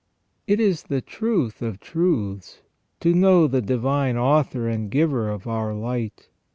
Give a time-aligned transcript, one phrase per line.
[0.47, 2.63] It is the truth of truths
[3.01, 6.27] to know the Divine Author and Giver of our light.